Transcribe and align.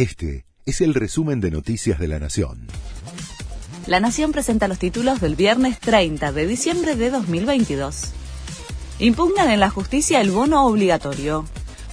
Este 0.00 0.46
es 0.64 0.80
el 0.80 0.94
resumen 0.94 1.42
de 1.42 1.50
Noticias 1.50 1.98
de 1.98 2.08
la 2.08 2.18
Nación. 2.18 2.68
La 3.86 4.00
Nación 4.00 4.32
presenta 4.32 4.66
los 4.66 4.78
títulos 4.78 5.20
del 5.20 5.36
viernes 5.36 5.78
30 5.78 6.32
de 6.32 6.46
diciembre 6.46 6.96
de 6.96 7.10
2022. 7.10 8.04
Impugnan 8.98 9.50
en 9.50 9.60
la 9.60 9.68
justicia 9.68 10.22
el 10.22 10.30
bono 10.30 10.64
obligatorio. 10.64 11.44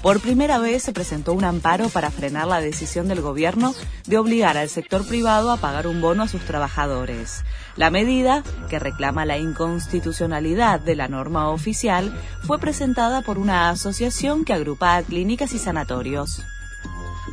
Por 0.02 0.22
primera 0.22 0.58
vez 0.58 0.84
se 0.84 0.94
presentó 0.94 1.34
un 1.34 1.44
amparo 1.44 1.90
para 1.90 2.10
frenar 2.10 2.48
la 2.48 2.62
decisión 2.62 3.10
del 3.10 3.20
gobierno 3.20 3.76
de 4.06 4.18
obligar 4.18 4.56
al 4.56 4.70
sector 4.70 5.06
privado 5.06 5.52
a 5.52 5.58
pagar 5.58 5.86
un 5.86 6.00
bono 6.00 6.24
a 6.24 6.30
sus 6.30 6.46
trabajadores. 6.46 7.44
La 7.76 7.90
medida, 7.90 8.42
que 8.70 8.80
reclama 8.80 9.26
la 9.26 9.38
inconstitucionalidad 9.38 10.80
de 10.80 10.96
la 10.96 11.10
norma 11.10 11.50
oficial, 11.50 12.18
fue 12.44 12.58
presentada 12.58 13.22
por 13.22 13.38
una 13.38 13.70
asociación 13.70 14.46
que 14.46 14.54
agrupa 14.54 14.96
a 14.96 15.04
clínicas 15.04 15.52
y 15.52 15.60
sanatorios. 15.60 16.42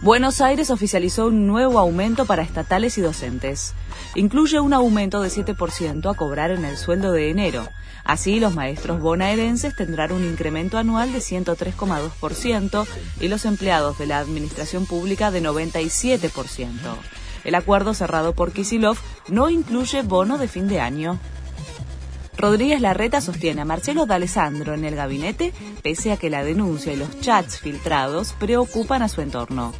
Buenos 0.02 0.40
Aires 0.40 0.70
oficializó 0.70 1.28
un 1.28 1.46
nuevo 1.46 1.78
aumento 1.78 2.26
para 2.26 2.42
estatales 2.42 2.98
y 2.98 3.00
docentes. 3.00 3.74
Incluye 4.14 4.60
un 4.60 4.74
aumento 4.74 5.22
de 5.22 5.30
7% 5.30 6.10
a 6.10 6.14
cobrar 6.14 6.50
en 6.50 6.64
el 6.64 6.76
sueldo 6.76 7.12
de 7.12 7.30
enero. 7.30 7.66
Así, 8.04 8.38
los 8.38 8.54
maestros 8.54 9.00
bonaerenses 9.00 9.74
tendrán 9.74 10.12
un 10.12 10.24
incremento 10.24 10.76
anual 10.76 11.12
de 11.12 11.20
103,2% 11.20 12.86
y 13.20 13.28
los 13.28 13.46
empleados 13.46 13.96
de 13.96 14.06
la 14.06 14.18
administración 14.18 14.84
pública 14.84 15.30
de 15.30 15.42
97%. 15.42 16.68
El 17.44 17.54
acuerdo 17.54 17.94
cerrado 17.94 18.34
por 18.34 18.52
Kisilov 18.52 18.98
no 19.28 19.48
incluye 19.48 20.02
bono 20.02 20.36
de 20.36 20.48
fin 20.48 20.68
de 20.68 20.80
año. 20.80 21.18
Rodríguez 22.36 22.80
Larreta 22.80 23.20
sostiene 23.20 23.62
a 23.62 23.64
Marcelo 23.64 24.06
D'Alessandro 24.06 24.74
en 24.74 24.84
el 24.84 24.96
gabinete, 24.96 25.52
pese 25.82 26.12
a 26.12 26.16
que 26.16 26.30
la 26.30 26.44
denuncia 26.44 26.92
y 26.92 26.96
los 26.96 27.20
chats 27.20 27.60
filtrados 27.60 28.34
preocupan 28.38 29.02
a 29.02 29.08
su 29.08 29.20
entorno. 29.20 29.72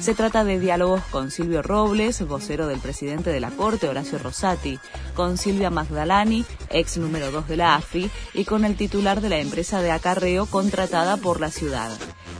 Se 0.00 0.14
trata 0.14 0.44
de 0.44 0.58
diálogos 0.58 1.02
con 1.10 1.30
Silvio 1.30 1.62
Robles, 1.62 2.26
vocero 2.26 2.66
del 2.66 2.80
presidente 2.80 3.30
de 3.30 3.40
la 3.40 3.50
Corte, 3.50 3.88
Horacio 3.88 4.18
Rosati, 4.18 4.78
con 5.14 5.38
Silvia 5.38 5.70
Magdalani, 5.70 6.44
ex 6.70 6.98
número 6.98 7.30
2 7.30 7.48
de 7.48 7.56
la 7.56 7.76
AFI, 7.76 8.10
y 8.34 8.44
con 8.44 8.64
el 8.64 8.76
titular 8.76 9.20
de 9.20 9.28
la 9.28 9.38
empresa 9.38 9.80
de 9.80 9.92
acarreo 9.92 10.46
contratada 10.46 11.16
por 11.16 11.40
la 11.40 11.50
ciudad. 11.50 11.90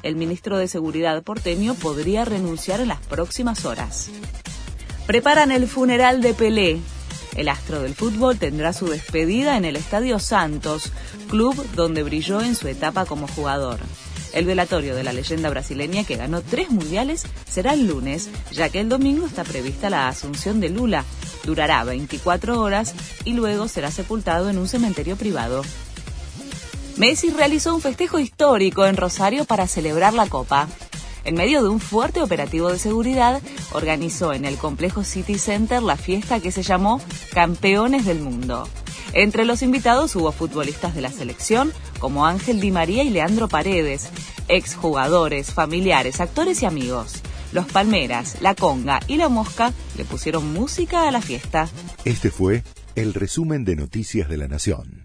El 0.02 0.16
ministro 0.16 0.58
de 0.58 0.68
Seguridad 0.68 1.22
porteño 1.22 1.74
podría 1.74 2.24
renunciar 2.24 2.80
en 2.80 2.88
las 2.88 3.00
próximas 3.00 3.64
horas. 3.64 4.10
Preparan 5.06 5.50
el 5.50 5.66
funeral 5.66 6.20
de 6.20 6.34
Pelé. 6.34 6.80
El 7.36 7.48
astro 7.48 7.82
del 7.82 7.94
fútbol 7.94 8.38
tendrá 8.38 8.72
su 8.72 8.86
despedida 8.86 9.56
en 9.56 9.64
el 9.64 9.76
Estadio 9.76 10.18
Santos, 10.18 10.92
club 11.28 11.54
donde 11.74 12.02
brilló 12.02 12.40
en 12.40 12.54
su 12.54 12.68
etapa 12.68 13.06
como 13.06 13.26
jugador. 13.26 13.80
El 14.32 14.46
velatorio 14.46 14.96
de 14.96 15.04
la 15.04 15.12
leyenda 15.12 15.48
brasileña 15.48 16.02
que 16.02 16.16
ganó 16.16 16.42
tres 16.42 16.70
mundiales 16.70 17.24
será 17.48 17.74
el 17.74 17.86
lunes, 17.86 18.28
ya 18.50 18.68
que 18.68 18.80
el 18.80 18.88
domingo 18.88 19.26
está 19.26 19.44
prevista 19.44 19.90
la 19.90 20.08
asunción 20.08 20.60
de 20.60 20.70
Lula. 20.70 21.04
Durará 21.44 21.84
24 21.84 22.60
horas 22.60 22.94
y 23.24 23.34
luego 23.34 23.68
será 23.68 23.92
sepultado 23.92 24.50
en 24.50 24.58
un 24.58 24.66
cementerio 24.66 25.16
privado. 25.16 25.62
Messi 26.96 27.30
realizó 27.30 27.74
un 27.74 27.80
festejo 27.80 28.18
histórico 28.18 28.86
en 28.86 28.96
Rosario 28.96 29.44
para 29.44 29.68
celebrar 29.68 30.14
la 30.14 30.26
Copa. 30.26 30.68
En 31.24 31.34
medio 31.34 31.62
de 31.62 31.68
un 31.68 31.80
fuerte 31.80 32.20
operativo 32.20 32.70
de 32.70 32.78
seguridad, 32.78 33.40
organizó 33.72 34.32
en 34.32 34.44
el 34.44 34.56
complejo 34.56 35.04
City 35.04 35.38
Center 35.38 35.82
la 35.82 35.96
fiesta 35.96 36.40
que 36.40 36.52
se 36.52 36.62
llamó 36.62 37.00
Campeones 37.32 38.04
del 38.04 38.20
Mundo. 38.20 38.68
Entre 39.14 39.44
los 39.44 39.62
invitados 39.62 40.14
hubo 40.16 40.32
futbolistas 40.32 40.94
de 40.94 41.00
la 41.00 41.10
selección 41.10 41.72
como 41.98 42.26
Ángel 42.26 42.60
Di 42.60 42.70
María 42.70 43.04
y 43.04 43.10
Leandro 43.10 43.48
Paredes, 43.48 44.10
exjugadores, 44.48 45.52
familiares, 45.52 46.20
actores 46.20 46.62
y 46.62 46.66
amigos. 46.66 47.22
Los 47.52 47.66
Palmeras, 47.66 48.38
La 48.40 48.54
Conga 48.54 49.00
y 49.06 49.16
La 49.16 49.28
Mosca 49.28 49.72
le 49.96 50.04
pusieron 50.04 50.52
música 50.52 51.08
a 51.08 51.12
la 51.12 51.22
fiesta. 51.22 51.68
Este 52.04 52.30
fue 52.30 52.64
el 52.96 53.14
resumen 53.14 53.64
de 53.64 53.76
Noticias 53.76 54.28
de 54.28 54.36
la 54.36 54.48
Nación. 54.48 55.03